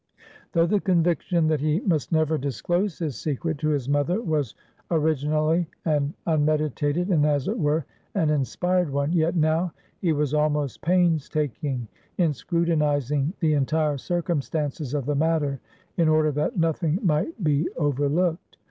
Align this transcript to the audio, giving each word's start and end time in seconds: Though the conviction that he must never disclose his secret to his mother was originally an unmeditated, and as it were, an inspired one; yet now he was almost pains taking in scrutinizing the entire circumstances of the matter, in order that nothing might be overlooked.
Though 0.53 0.65
the 0.65 0.79
conviction 0.79 1.45
that 1.49 1.59
he 1.59 1.79
must 1.81 2.11
never 2.11 2.35
disclose 2.35 2.97
his 2.97 3.15
secret 3.17 3.59
to 3.59 3.69
his 3.69 3.87
mother 3.87 4.19
was 4.19 4.55
originally 4.89 5.69
an 5.85 6.15
unmeditated, 6.25 7.09
and 7.09 7.23
as 7.23 7.47
it 7.47 7.59
were, 7.59 7.85
an 8.15 8.31
inspired 8.31 8.89
one; 8.89 9.13
yet 9.13 9.35
now 9.35 9.73
he 9.99 10.11
was 10.11 10.33
almost 10.33 10.81
pains 10.81 11.29
taking 11.29 11.87
in 12.17 12.33
scrutinizing 12.33 13.33
the 13.41 13.53
entire 13.53 13.99
circumstances 13.99 14.95
of 14.95 15.05
the 15.05 15.13
matter, 15.13 15.59
in 15.97 16.09
order 16.09 16.31
that 16.31 16.57
nothing 16.57 16.97
might 17.03 17.43
be 17.43 17.69
overlooked. 17.77 18.57